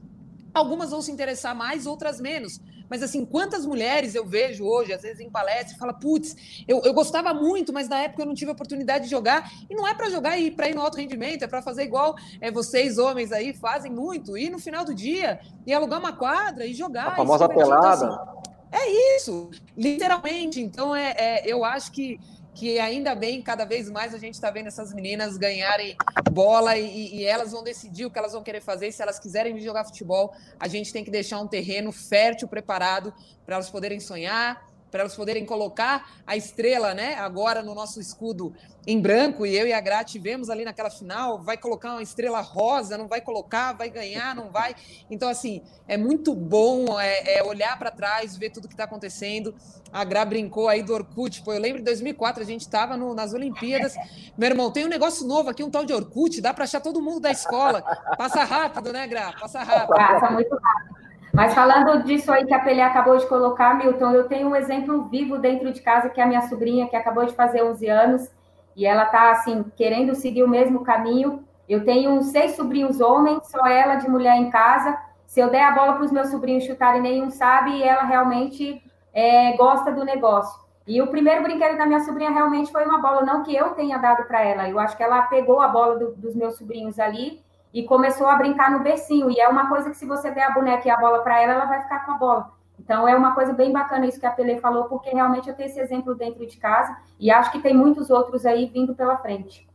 [0.52, 2.60] Algumas vão se interessar mais, outras menos.
[2.90, 6.82] Mas, assim, quantas mulheres eu vejo hoje, às vezes em palestra, e fala, putz, eu,
[6.82, 9.48] eu gostava muito, mas na época eu não tive a oportunidade de jogar.
[9.70, 12.16] E não é para jogar e para ir no alto rendimento, é para fazer igual
[12.40, 14.36] é, vocês, homens aí, fazem muito.
[14.36, 17.12] Ir no final do dia e alugar uma quadra e jogar.
[17.12, 18.06] A famosa pelada.
[18.06, 18.43] Então, assim,
[18.74, 20.60] é isso, literalmente.
[20.60, 22.18] Então, é, é, eu acho que,
[22.54, 25.96] que ainda bem, cada vez mais a gente está vendo essas meninas ganharem
[26.32, 28.90] bola e, e, elas vão decidir o que elas vão querer fazer.
[28.90, 33.14] Se elas quiserem jogar futebol, a gente tem que deixar um terreno fértil, preparado
[33.46, 37.16] para elas poderem sonhar, para elas poderem colocar a estrela, né?
[37.16, 38.54] Agora no nosso escudo
[38.86, 42.40] em branco, e eu e a Gra tivemos ali naquela final, vai colocar uma estrela
[42.40, 44.76] rosa, não vai colocar, vai ganhar, não vai.
[45.10, 49.52] Então, assim, é muito bom é, é olhar para trás, ver tudo que está acontecendo.
[49.92, 53.34] A Gra brincou aí do Orkut, pô, eu lembro de 2004, a gente estava nas
[53.34, 53.96] Olimpíadas.
[54.38, 57.02] Meu irmão, tem um negócio novo aqui, um tal de Orkut, dá para achar todo
[57.02, 57.82] mundo da escola.
[58.16, 59.32] Passa rápido, né, Gra?
[59.40, 59.88] Passa rápido.
[59.88, 61.03] Passa muito rápido.
[61.34, 65.08] Mas falando disso aí que a Pelé acabou de colocar, Milton, eu tenho um exemplo
[65.08, 68.30] vivo dentro de casa, que é a minha sobrinha, que acabou de fazer 11 anos,
[68.76, 71.42] e ela está, assim, querendo seguir o mesmo caminho.
[71.68, 75.72] Eu tenho seis sobrinhos homens, só ela de mulher em casa, Se eu der a
[75.72, 78.80] bola para os meus sobrinhos chutarem, nenhum sabe, e ela realmente
[79.12, 80.62] é, gosta do negócio.
[80.86, 83.98] E o primeiro brinquedo da minha sobrinha realmente foi uma bola, não que eu tenha
[83.98, 84.68] dado para ela.
[84.68, 87.43] Eu acho que ela pegou a bola do, dos meus sobrinhos ali
[87.74, 89.28] e começou a brincar no bercinho.
[89.30, 91.54] E é uma coisa que se você der a boneca e a bola para ela,
[91.54, 92.50] ela vai ficar com a bola.
[92.78, 95.68] Então é uma coisa bem bacana isso que a Pelé falou, porque realmente eu tenho
[95.68, 99.68] esse exemplo dentro de casa e acho que tem muitos outros aí vindo pela frente.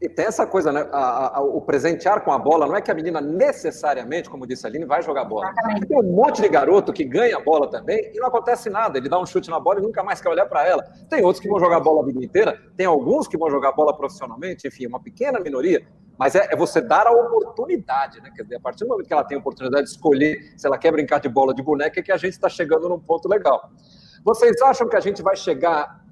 [0.00, 0.88] E tem essa coisa, né?
[0.90, 4.66] A, a, o presentear com a bola não é que a menina necessariamente, como disse
[4.66, 5.50] a Aline, vai jogar bola.
[5.50, 5.86] Exatamente.
[5.86, 8.96] Tem um monte de garoto que ganha a bola também e não acontece nada.
[8.96, 10.82] Ele dá um chute na bola e nunca mais quer olhar para ela.
[11.10, 13.94] Tem outros que vão jogar bola a vida inteira, tem alguns que vão jogar bola
[13.94, 15.86] profissionalmente, enfim, uma pequena minoria.
[16.20, 18.30] Mas é, é você dar a oportunidade, né?
[18.36, 20.76] Quer dizer, a partir do momento que ela tem a oportunidade de escolher se ela
[20.76, 23.70] quer brincar de bola de boneca, é que a gente está chegando num ponto legal.
[24.22, 26.04] Vocês acham que a gente vai chegar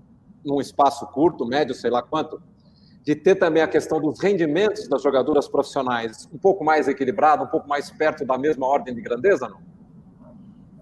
[0.43, 2.41] num espaço curto, médio, sei lá quanto,
[3.05, 7.49] de ter também a questão dos rendimentos das jogadoras profissionais um pouco mais equilibrado, um
[7.49, 9.61] pouco mais perto da mesma ordem de grandeza, não?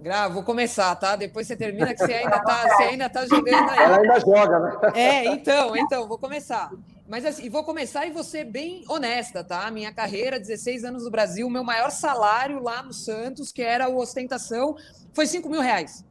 [0.00, 1.16] Gra, vou começar, tá?
[1.16, 3.78] Depois você termina que você ainda tá, você ainda tá jogando aí.
[3.80, 4.76] Ela ainda joga, né?
[4.94, 6.70] É, então, então, vou começar.
[7.08, 9.70] Mas assim, vou começar e vou ser bem honesta, tá?
[9.70, 13.98] Minha carreira, 16 anos no Brasil, meu maior salário lá no Santos, que era o
[13.98, 14.76] ostentação,
[15.12, 16.04] foi 5 mil reais.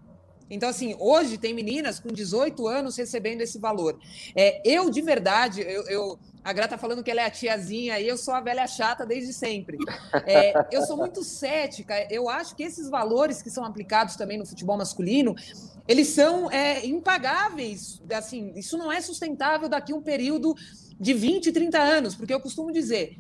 [0.49, 3.99] Então, assim, hoje tem meninas com 18 anos recebendo esse valor.
[4.36, 7.99] É, eu, de verdade, eu, eu a Gra tá falando que ela é a tiazinha
[7.99, 9.79] e eu sou a velha chata desde sempre.
[10.27, 12.08] É, eu sou muito cética.
[12.08, 15.36] Eu acho que esses valores que são aplicados também no futebol masculino,
[15.88, 17.99] eles são é, impagáveis.
[18.13, 20.55] Assim, isso não é sustentável daqui a um período
[20.99, 23.17] de 20, 30 anos, porque eu costumo dizer,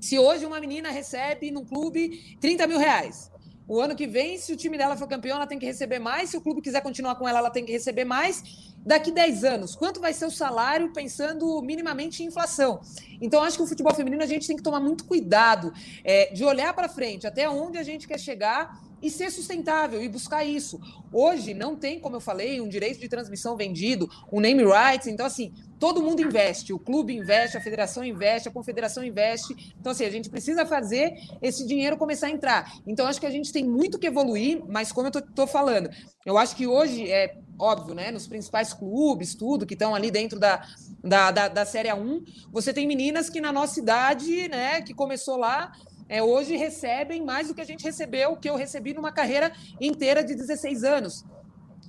[0.00, 3.30] se hoje uma menina recebe num clube 30 mil reais,
[3.66, 6.30] o ano que vem, se o time dela for campeão, ela tem que receber mais.
[6.30, 8.42] Se o clube quiser continuar com ela, ela tem que receber mais.
[8.84, 12.80] Daqui 10 anos, quanto vai ser o salário pensando minimamente em inflação?
[13.20, 16.44] Então, acho que o futebol feminino a gente tem que tomar muito cuidado é, de
[16.44, 20.80] olhar para frente, até onde a gente quer chegar e ser sustentável e buscar isso.
[21.12, 25.08] Hoje não tem, como eu falei, um direito de transmissão vendido, um name rights.
[25.08, 29.74] Então, assim, todo mundo investe, o clube investe, a federação investe, a confederação investe.
[29.78, 32.72] Então, assim, a gente precisa fazer esse dinheiro começar a entrar.
[32.86, 35.90] Então, acho que a gente tem muito que evoluir, mas como eu estou falando,
[36.24, 38.10] eu acho que hoje é óbvio, né?
[38.10, 40.66] Nos principais clubes, tudo, que estão ali dentro da,
[41.02, 45.36] da, da, da Série 1, você tem meninas que na nossa idade, né, que começou
[45.36, 45.72] lá,
[46.08, 50.24] é, hoje recebem mais do que a gente recebeu, que eu recebi numa carreira inteira
[50.24, 51.24] de 16 anos.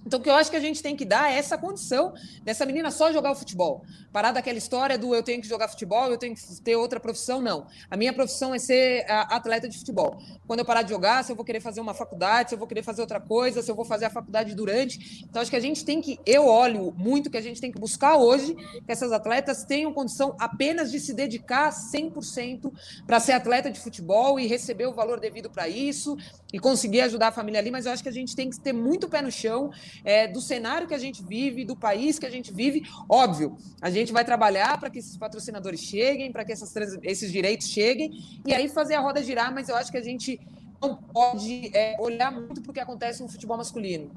[0.05, 2.13] Então, o que eu acho que a gente tem que dar é essa condição
[2.43, 3.83] dessa menina só jogar o futebol.
[4.11, 7.41] Parar daquela história do eu tenho que jogar futebol, eu tenho que ter outra profissão,
[7.41, 7.67] não.
[7.89, 10.17] A minha profissão é ser atleta de futebol.
[10.45, 12.67] Quando eu parar de jogar, se eu vou querer fazer uma faculdade, se eu vou
[12.67, 15.23] querer fazer outra coisa, se eu vou fazer a faculdade durante.
[15.23, 17.79] Então, acho que a gente tem que, eu olho muito que a gente tem que
[17.79, 22.71] buscar hoje que essas atletas tenham condição apenas de se dedicar 100%
[23.07, 26.17] para ser atleta de futebol e receber o valor devido para isso
[26.51, 27.71] e conseguir ajudar a família ali.
[27.71, 29.71] Mas eu acho que a gente tem que ter muito pé no chão
[30.03, 32.83] é, do cenário que a gente vive, do país que a gente vive.
[33.09, 37.67] Óbvio, a gente vai trabalhar para que esses patrocinadores cheguem, para que essas, esses direitos
[37.67, 38.11] cheguem,
[38.45, 40.39] e aí fazer a roda girar, mas eu acho que a gente
[40.81, 44.11] não pode é, olhar muito para o que acontece no futebol masculino.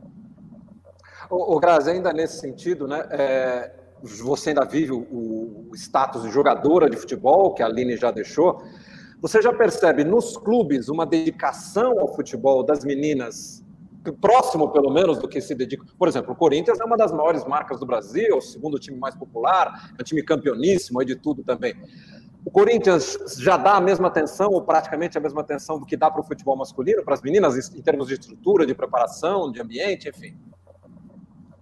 [1.30, 3.04] O, Grazi, ainda nesse sentido, né?
[3.10, 8.10] É, você ainda vive o, o status de jogadora de futebol, que a Aline já
[8.10, 8.62] deixou.
[9.20, 13.64] Você já percebe nos clubes uma dedicação ao futebol das meninas
[14.12, 15.85] próximo, pelo menos, do que se dedica.
[15.99, 19.14] Por exemplo, o Corinthians é uma das maiores marcas do Brasil, o segundo time mais
[19.14, 21.75] popular, é um time campeoníssimo, é de tudo também.
[22.45, 26.09] O Corinthians já dá a mesma atenção, ou praticamente a mesma atenção do que dá
[26.09, 30.09] para o futebol masculino, para as meninas, em termos de estrutura, de preparação, de ambiente,
[30.09, 30.37] enfim?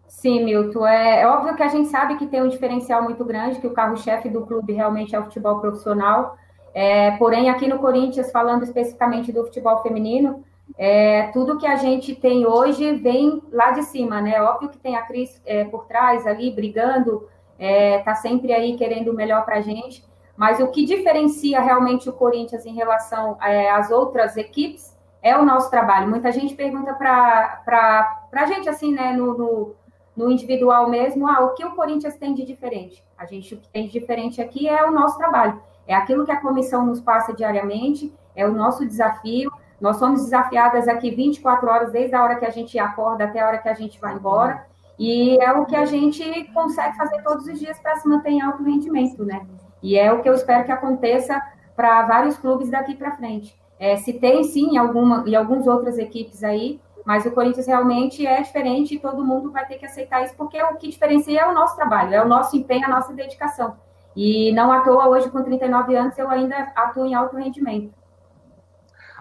[0.07, 0.87] Sim, Milton.
[0.87, 3.73] É, é óbvio que a gente sabe que tem um diferencial muito grande, que o
[3.73, 6.37] carro-chefe do clube realmente é o futebol profissional.
[6.75, 10.45] É, porém, aqui no Corinthians, falando especificamente do futebol feminino,
[10.77, 14.41] é, tudo que a gente tem hoje vem lá de cima, né?
[14.43, 19.11] Óbvio que tem a Cris é, por trás ali, brigando, é, tá sempre aí querendo
[19.11, 20.05] o melhor para a gente,
[20.37, 25.45] mas o que diferencia realmente o Corinthians em relação é, às outras equipes é o
[25.45, 26.09] nosso trabalho.
[26.09, 29.75] Muita gente pergunta para a gente, assim, né, no, no,
[30.17, 33.03] no, individual mesmo, ah, o que o Corinthians tem de diferente?
[33.17, 36.33] A gente, o que tem de diferente aqui é o nosso trabalho, é aquilo que
[36.33, 39.51] a comissão nos passa diariamente, é o nosso desafio,
[39.81, 43.47] nós somos desafiadas aqui 24 horas, desde a hora que a gente acorda até a
[43.47, 44.67] hora que a gente vai embora,
[44.99, 48.41] e é o que a gente consegue fazer todos os dias para se manter em
[48.41, 49.45] alto rendimento, né?
[49.83, 51.41] E é o que eu espero que aconteça
[51.77, 53.55] para vários clubes daqui para frente.
[53.79, 58.41] É, se tem, sim, alguma, e algumas outras equipes aí, mas o Corinthians realmente é
[58.41, 61.53] diferente e todo mundo vai ter que aceitar isso, porque o que diferencia é o
[61.53, 63.77] nosso trabalho, é o nosso empenho, a nossa dedicação.
[64.17, 67.93] E não à toa, hoje, com 39 anos, eu ainda atuo em alto rendimento.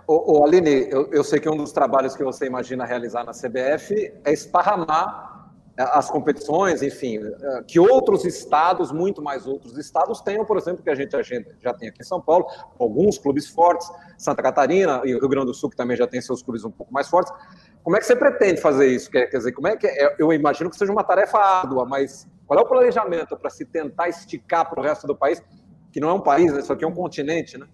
[0.05, 3.31] Ô, ô Aline, eu, eu, sei que um dos trabalhos que você imagina realizar na
[3.31, 10.19] CBF é esparramar é, as competições, enfim, é, que outros estados, muito mais outros estados,
[10.21, 11.11] tenham, por exemplo, que a gente,
[11.61, 12.45] já tem aqui em São Paulo,
[12.77, 16.21] alguns clubes fortes, Santa Catarina e o Rio Grande do Sul, que também já tem
[16.21, 17.33] seus clubes um pouco mais fortes.
[17.81, 19.09] Como é que você pretende fazer isso?
[19.09, 20.15] Quer dizer, como é que é?
[20.19, 24.09] Eu imagino que seja uma tarefa árdua, mas qual é o planejamento para se tentar
[24.09, 25.41] esticar para o resto do país,
[25.91, 26.59] que não é um país, né?
[26.59, 27.67] isso aqui é um continente, né?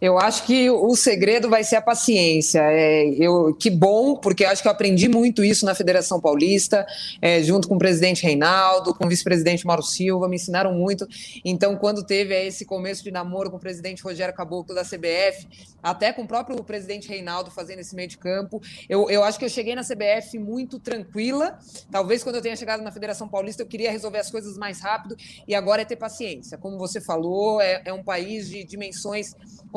[0.00, 2.60] Eu acho que o segredo vai ser a paciência.
[2.62, 6.86] É, eu, que bom, porque acho que eu aprendi muito isso na Federação Paulista,
[7.20, 11.06] é, junto com o presidente Reinaldo, com o vice-presidente Mauro Silva, me ensinaram muito.
[11.44, 15.46] Então, quando teve esse começo de namoro com o presidente Rogério Caboclo da CBF,
[15.82, 19.44] até com o próprio presidente Reinaldo fazendo esse meio de campo, eu, eu acho que
[19.44, 21.58] eu cheguei na CBF muito tranquila.
[21.90, 25.16] Talvez quando eu tenha chegado na Federação Paulista, eu queria resolver as coisas mais rápido,
[25.46, 26.58] e agora é ter paciência.
[26.58, 29.34] Como você falou, é, é um país de dimensões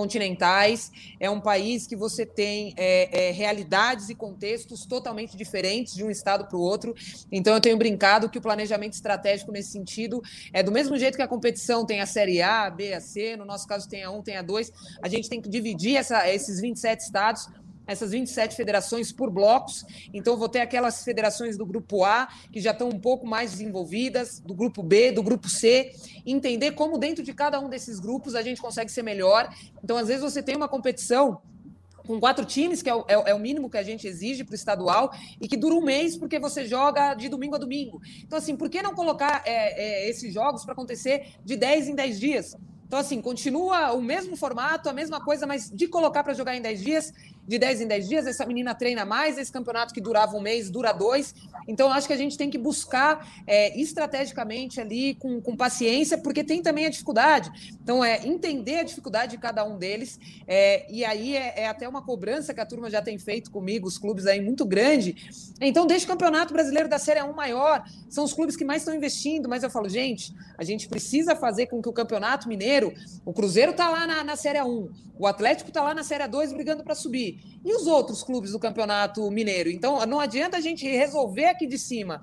[0.09, 6.03] continentais, é um país que você tem é, é, realidades e contextos totalmente diferentes de
[6.03, 6.95] um estado para o outro.
[7.31, 10.19] Então, eu tenho brincado que o planejamento estratégico nesse sentido
[10.51, 13.45] é do mesmo jeito que a competição tem a Série A, B, a C, no
[13.45, 16.59] nosso caso tem a 1, tem a 2, a gente tem que dividir essa, esses
[16.59, 17.47] 27 estados
[17.89, 19.83] essas 27 federações por blocos.
[20.13, 24.39] Então, vou ter aquelas federações do grupo A, que já estão um pouco mais desenvolvidas,
[24.39, 25.91] do grupo B, do grupo C,
[26.25, 29.49] entender como dentro de cada um desses grupos a gente consegue ser melhor.
[29.83, 31.41] Então, às vezes, você tem uma competição
[32.05, 34.53] com quatro times, que é o, é, é o, mínimo que a gente exige para
[34.53, 38.01] o estadual, e que dura um mês porque você joga de domingo a domingo.
[38.23, 41.95] Então, assim, por que não colocar é, é, esses jogos para acontecer de 10 em
[41.95, 42.57] 10 dias?
[42.89, 46.61] Então, assim, continua o mesmo formato, a mesma coisa, mas de colocar para jogar em
[46.63, 47.13] 10 dias,
[47.49, 50.69] de 10 em 10 dias, essa menina treina mais, esse campeonato que durava um mês
[50.69, 51.33] dura dois.
[51.67, 56.43] Então, acho que a gente tem que buscar é, estrategicamente ali, com, com paciência, porque
[56.43, 57.49] tem também a dificuldade.
[57.81, 61.89] Então, é entender a dificuldade de cada um deles, é, e aí é, é, até
[61.89, 65.15] uma cobrança que a turma já tem feito comigo, os clubes aí muito grande.
[65.59, 68.93] Então, deixa o campeonato brasileiro da Série 1 maior, são os clubes que mais estão
[68.93, 72.93] investindo, mas eu falo, gente, a gente precisa fazer com que o campeonato mineiro,
[73.25, 76.53] o Cruzeiro está lá na, na Série 1, o Atlético está lá na Série 2
[76.53, 77.38] brigando para subir.
[77.63, 79.69] E os outros clubes do Campeonato Mineiro?
[79.69, 82.21] Então, não adianta a gente resolver aqui de cima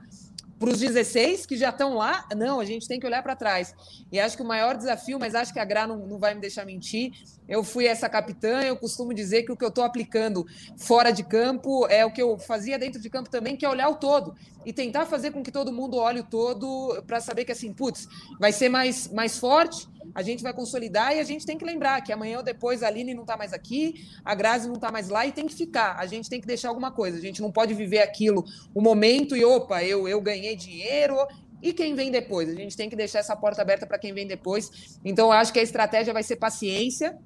[0.58, 3.74] para os 16 que já estão lá, não, a gente tem que olhar para trás.
[4.10, 6.40] E acho que o maior desafio, mas acho que a Gra não, não vai me
[6.40, 7.12] deixar mentir.
[7.48, 11.22] Eu fui essa capitã, eu costumo dizer que o que eu estou aplicando fora de
[11.22, 14.34] campo é o que eu fazia dentro de campo também, que é olhar o todo.
[14.64, 18.08] E tentar fazer com que todo mundo olhe o todo para saber que assim, putz,
[18.40, 22.00] vai ser mais, mais forte, a gente vai consolidar e a gente tem que lembrar
[22.02, 25.08] que amanhã ou depois a Aline não está mais aqui, a Grazi não está mais
[25.08, 25.96] lá e tem que ficar.
[25.98, 27.18] A gente tem que deixar alguma coisa.
[27.18, 31.16] A gente não pode viver aquilo, o momento e opa, eu, eu ganhei dinheiro.
[31.62, 32.48] E quem vem depois?
[32.48, 34.98] A gente tem que deixar essa porta aberta para quem vem depois.
[35.04, 37.18] Então, eu acho que a estratégia vai ser paciência,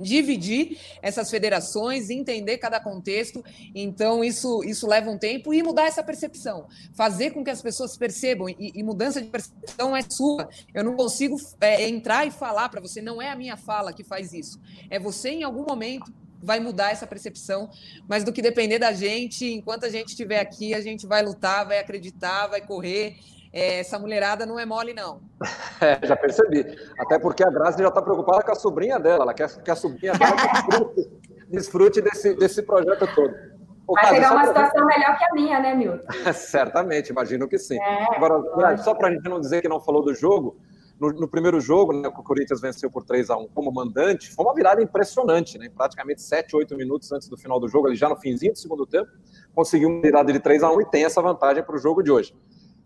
[0.00, 3.44] dividir essas federações, entender cada contexto.
[3.74, 6.66] Então, isso, isso leva um tempo e mudar essa percepção.
[6.94, 8.48] Fazer com que as pessoas percebam.
[8.48, 10.48] E, e mudança de percepção é sua.
[10.74, 14.04] Eu não consigo é, entrar e falar para você, não é a minha fala que
[14.04, 14.60] faz isso.
[14.90, 17.70] É você, em algum momento, vai mudar essa percepção,
[18.08, 21.64] mas do que depender da gente, enquanto a gente estiver aqui, a gente vai lutar,
[21.64, 23.16] vai acreditar, vai correr
[23.52, 25.20] essa mulherada não é mole, não.
[25.82, 26.78] É, já percebi.
[26.96, 29.24] Até porque a Grazi já está preocupada com a sobrinha dela.
[29.24, 31.10] Ela quer que a sobrinha dela desfrute,
[31.48, 33.34] desfrute desse, desse projeto todo.
[33.88, 36.06] Vai pegar uma situação melhor que a minha, né, Milton?
[36.32, 37.80] Certamente, imagino que sim.
[37.80, 40.56] É, Agora, só para a gente não dizer que não falou do jogo,
[41.00, 44.44] no, no primeiro jogo, né, o Corinthians venceu por 3 a 1 como mandante, foi
[44.44, 45.68] uma virada impressionante, né?
[45.68, 48.86] Praticamente 7, 8 minutos antes do final do jogo, ali já no finzinho do segundo
[48.86, 49.10] tempo,
[49.52, 52.12] conseguiu uma virada de 3 a 1 e tem essa vantagem para o jogo de
[52.12, 52.32] hoje.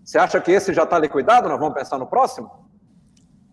[0.06, 1.48] Você acha que esse já está liquidado?
[1.48, 2.48] Nós vamos pensar no próximo?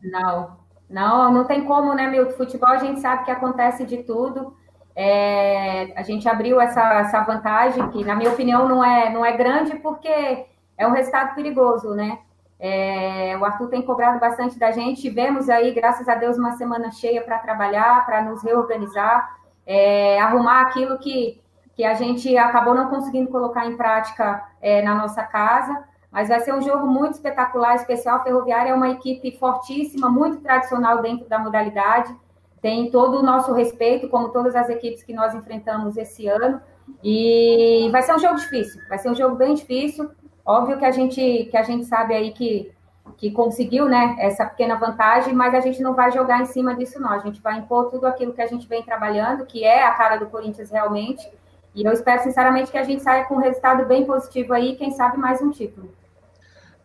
[0.03, 0.55] Não,
[0.87, 2.37] não, não tem como, né, Milton?
[2.37, 4.55] Futebol a gente sabe que acontece de tudo.
[4.95, 9.35] É, a gente abriu essa, essa vantagem, que na minha opinião não é, não é
[9.35, 10.45] grande, porque
[10.77, 12.19] é um resultado perigoso, né?
[12.59, 15.01] É, o Arthur tem cobrado bastante da gente.
[15.01, 20.61] Tivemos aí, graças a Deus, uma semana cheia para trabalhar, para nos reorganizar, é, arrumar
[20.61, 21.41] aquilo que,
[21.75, 25.91] que a gente acabou não conseguindo colocar em prática é, na nossa casa.
[26.13, 28.21] Mas vai ser um jogo muito espetacular, especial.
[28.21, 32.15] Ferroviária é uma equipe fortíssima, muito tradicional dentro da modalidade.
[32.61, 36.61] Tem todo o nosso respeito, como todas as equipes que nós enfrentamos esse ano.
[37.03, 40.11] E vai ser um jogo difícil, vai ser um jogo bem difícil.
[40.45, 42.71] Óbvio que a gente, que a gente sabe aí que,
[43.17, 47.01] que conseguiu né, essa pequena vantagem, mas a gente não vai jogar em cima disso,
[47.01, 47.09] não.
[47.09, 50.17] A gente vai impor tudo aquilo que a gente vem trabalhando, que é a cara
[50.17, 51.27] do Corinthians realmente.
[51.73, 54.91] E eu espero, sinceramente, que a gente saia com um resultado bem positivo aí, quem
[54.91, 55.89] sabe mais um título.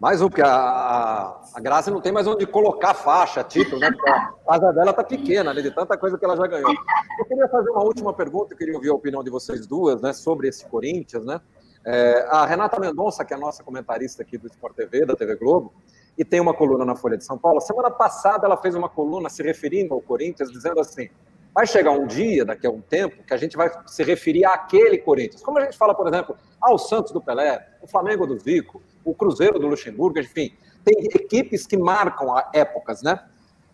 [0.00, 3.90] Mais um, porque a, a Graça não tem mais onde colocar faixa, título, né?
[3.90, 5.60] Porque a casa dela tá pequena, né?
[5.60, 6.72] De tanta coisa que ela já ganhou.
[7.18, 10.12] Eu queria fazer uma última pergunta, eu queria ouvir a opinião de vocês duas, né?
[10.12, 11.40] Sobre esse Corinthians, né?
[11.84, 15.34] É, a Renata Mendonça, que é a nossa comentarista aqui do Sport TV, da TV
[15.34, 15.72] Globo,
[16.16, 17.60] e tem uma coluna na Folha de São Paulo.
[17.60, 21.08] Semana passada ela fez uma coluna se referindo ao Corinthians, dizendo assim:
[21.52, 24.98] vai chegar um dia, daqui a um tempo, que a gente vai se referir àquele
[24.98, 25.42] Corinthians.
[25.42, 29.14] Como a gente fala, por exemplo, ao Santos do Pelé, o Flamengo do Zico, o
[29.14, 30.52] Cruzeiro do Luxemburgo, enfim,
[30.84, 33.18] tem equipes que marcam épocas, né?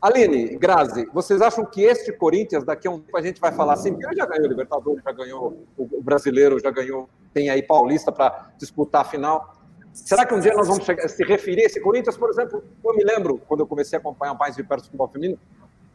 [0.01, 3.73] Aline, Grazi, vocês acham que este Corinthians, daqui a um tempo, a gente vai falar
[3.73, 8.13] assim, ele já ganhou o Libertadores, já ganhou o Brasileiro, já ganhou, tem aí Paulista
[8.13, 9.55] para disputar a final.
[9.95, 12.63] Será que um dia nós vamos chegar, se referir a esse Corinthians, por exemplo?
[12.85, 15.39] Eu me lembro, quando eu comecei a acompanhar mais de perto o futebol feminino,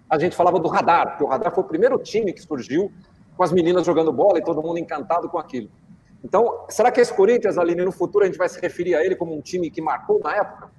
[0.09, 2.91] a gente falava do Radar, porque o Radar foi o primeiro time que surgiu
[3.37, 5.69] com as meninas jogando bola e todo mundo encantado com aquilo.
[6.23, 9.15] Então, será que esse Corinthians, Aline, no futuro a gente vai se referir a ele
[9.15, 10.69] como um time que marcou na época?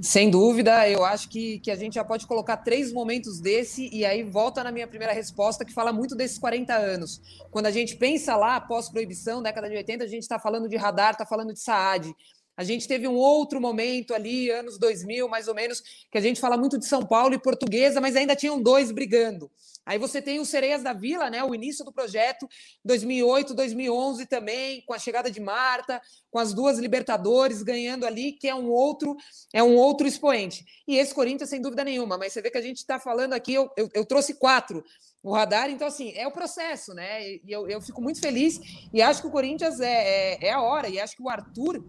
[0.00, 4.04] Sem dúvida, eu acho que, que a gente já pode colocar três momentos desse, e
[4.04, 7.22] aí volta na minha primeira resposta, que fala muito desses 40 anos.
[7.50, 11.12] Quando a gente pensa lá, pós-proibição, década de 80, a gente está falando de radar,
[11.12, 12.14] está falando de Saad.
[12.56, 16.40] A gente teve um outro momento ali, anos 2000, mais ou menos, que a gente
[16.40, 19.50] fala muito de São Paulo e Portuguesa, mas ainda tinham dois brigando.
[19.86, 21.44] Aí você tem os Sereias da Vila, né?
[21.44, 22.48] O início do projeto,
[22.84, 28.48] 2008, 2011 também, com a chegada de Marta, com as duas Libertadores ganhando ali, que
[28.48, 29.16] é um outro,
[29.54, 30.64] é um outro expoente.
[30.88, 32.18] E esse Corinthians, sem dúvida nenhuma.
[32.18, 34.84] Mas você vê que a gente está falando aqui, eu, eu, eu, trouxe quatro
[35.22, 37.22] o radar, então assim é o processo, né?
[37.24, 38.58] E eu, eu fico muito feliz
[38.92, 39.92] e acho que o Corinthians é,
[40.34, 40.88] é, é a hora.
[40.88, 41.84] E acho que o Arthur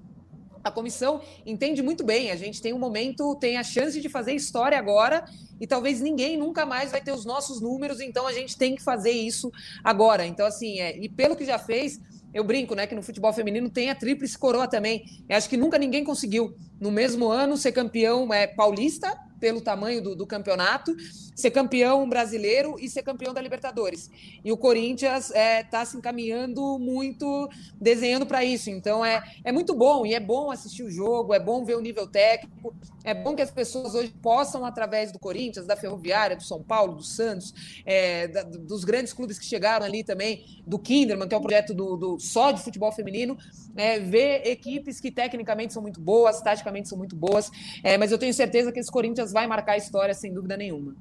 [0.67, 2.31] a comissão entende muito bem.
[2.31, 5.25] A gente tem um momento, tem a chance de fazer história agora
[5.59, 8.83] e talvez ninguém nunca mais vai ter os nossos números, então a gente tem que
[8.83, 9.51] fazer isso
[9.83, 10.25] agora.
[10.25, 11.99] Então, assim, é, e pelo que já fez,
[12.33, 15.03] eu brinco, né, que no futebol feminino tem a tríplice coroa também.
[15.27, 20.01] Eu acho que nunca ninguém conseguiu, no mesmo ano, ser campeão é, paulista, pelo tamanho
[20.01, 20.95] do, do, campeonato,
[21.35, 24.09] ser campeão brasileiro e ser campeão da Libertadores.
[24.43, 28.69] E o Corinthians está é, tá se encaminhando muito, desenhando para isso.
[28.69, 31.81] Então é, é muito bom e é bom assistir o jogo, é bom ver o
[31.81, 32.75] nível técnico,
[33.07, 36.95] é bom que as pessoas hoje possam, através do Corinthians, da Ferroviária, do São Paulo,
[36.95, 41.37] do Santos, é, da, dos grandes clubes que chegaram ali também, do Kinderman, que é
[41.37, 43.37] um projeto do, do só de futebol feminino,
[43.77, 47.49] é, ver equipes que tecnicamente são muito boas, taticamente são muito boas,
[47.81, 50.95] é, mas eu tenho certeza que esse Corinthians vai marcar a história sem dúvida nenhuma.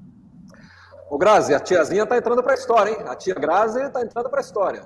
[1.09, 2.97] O Grazi, a tiazinha está entrando para a história, hein?
[3.07, 4.83] A tia Grazi está entrando para a história.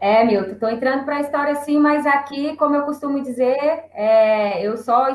[0.00, 3.56] É, Milton, estou entrando para a história sim, mas aqui, como eu costumo dizer,
[3.92, 5.06] é, eu só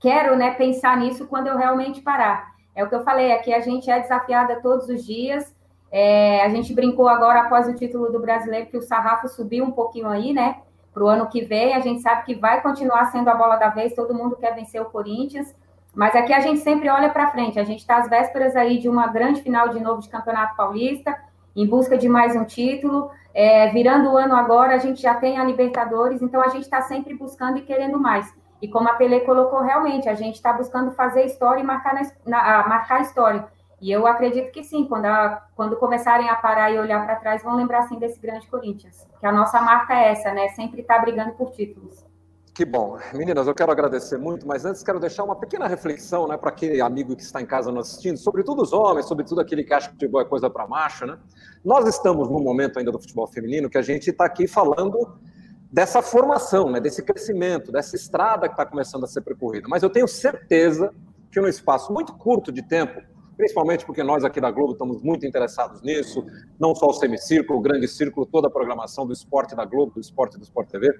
[0.00, 2.46] quero né, pensar nisso quando eu realmente parar.
[2.74, 5.54] É o que eu falei, aqui a gente é desafiada todos os dias.
[5.90, 9.72] É, a gente brincou agora após o título do brasileiro que o sarrafo subiu um
[9.72, 10.60] pouquinho aí, né?
[10.94, 13.68] Para o ano que vem, a gente sabe que vai continuar sendo a bola da
[13.68, 15.54] vez, todo mundo quer vencer o Corinthians.
[15.94, 17.58] Mas aqui a gente sempre olha para frente.
[17.58, 21.18] A gente está às vésperas aí de uma grande final de novo de Campeonato Paulista,
[21.56, 23.10] em busca de mais um título.
[23.34, 26.82] É, virando o ano agora, a gente já tem a Libertadores, então a gente está
[26.82, 28.34] sempre buscando e querendo mais.
[28.60, 32.02] E como a Tele colocou realmente, a gente está buscando fazer história e marcar, na,
[32.26, 33.46] na, marcar história.
[33.80, 37.44] E eu acredito que sim, quando, a, quando começarem a parar e olhar para trás,
[37.44, 39.06] vão lembrar sim desse grande Corinthians.
[39.20, 40.48] Que a nossa marca é essa, né?
[40.48, 42.04] Sempre está brigando por títulos.
[42.58, 42.98] Que bom.
[43.14, 46.80] Meninas, eu quero agradecer muito, mas antes quero deixar uma pequena reflexão né, para aquele
[46.80, 49.92] amigo que está em casa nos assistindo, sobretudo os homens, sobretudo aquele que acha que
[49.92, 51.06] futebol é coisa para macho.
[51.06, 51.16] Né?
[51.64, 54.98] Nós estamos num momento ainda do futebol feminino que a gente está aqui falando
[55.70, 59.68] dessa formação, né, desse crescimento, dessa estrada que está começando a ser percorrida.
[59.68, 60.92] Mas eu tenho certeza
[61.30, 63.00] que num espaço muito curto de tempo,
[63.36, 66.26] principalmente porque nós aqui da Globo estamos muito interessados nisso,
[66.58, 70.00] não só o semicírculo, o grande círculo, toda a programação do esporte da Globo, do
[70.00, 70.92] esporte do Sport TV,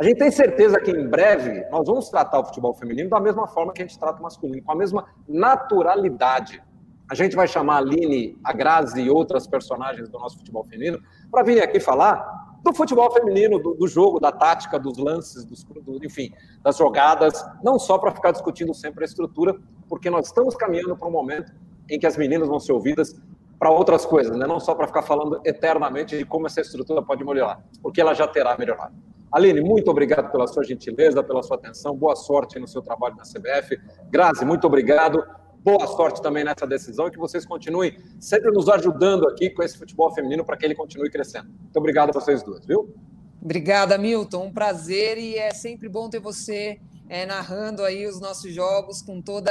[0.00, 3.48] a gente tem certeza que em breve nós vamos tratar o futebol feminino da mesma
[3.48, 6.62] forma que a gente trata o masculino, com a mesma naturalidade.
[7.10, 11.00] A gente vai chamar a Aline, a Grazi e outras personagens do nosso futebol feminino
[11.30, 15.64] para virem aqui falar do futebol feminino, do, do, jogo, da tática, dos lances, dos,
[15.64, 16.32] do, enfim,
[16.62, 19.56] das jogadas, não só para ficar discutindo sempre a estrutura,
[19.88, 21.52] porque nós estamos caminhando para um momento
[21.88, 23.20] em que as meninas vão ser ouvidas
[23.58, 24.46] para outras coisas, né?
[24.46, 28.28] não só para ficar falando eternamente de como essa estrutura pode melhorar, porque ela já
[28.28, 28.94] terá melhorado.
[29.30, 31.94] Aline, muito obrigado pela sua gentileza, pela sua atenção.
[31.94, 33.78] Boa sorte no seu trabalho na CBF.
[34.10, 35.22] Grazi, muito obrigado.
[35.62, 39.76] Boa sorte também nessa decisão e que vocês continuem sempre nos ajudando aqui com esse
[39.76, 41.48] futebol feminino para que ele continue crescendo.
[41.48, 42.94] Muito obrigado a vocês duas, viu?
[43.42, 44.46] Obrigada, Milton.
[44.46, 49.20] Um prazer e é sempre bom ter você é, narrando aí os nossos jogos com
[49.20, 49.48] todo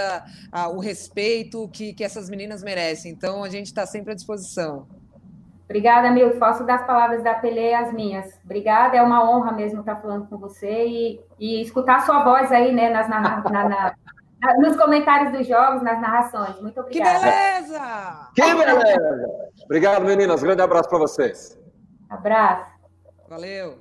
[0.74, 3.12] o respeito que, que essas meninas merecem.
[3.12, 4.88] Então, a gente está sempre à disposição.
[5.68, 6.40] Obrigada, Milton.
[6.40, 8.40] Faço das palavras da Pelé as minhas.
[8.46, 12.74] Obrigada, é uma honra mesmo estar falando com você e, e escutar sua voz aí,
[12.74, 13.94] né, nas, na, na, na,
[14.60, 16.62] nos comentários dos jogos, nas narrações.
[16.62, 17.20] Muito obrigada.
[17.20, 18.30] Que beleza!
[18.34, 19.28] Que beleza!
[19.66, 20.42] Obrigado, meninas.
[20.42, 21.60] Grande abraço para vocês.
[22.10, 22.66] Abraço.
[23.30, 23.78] Valeu.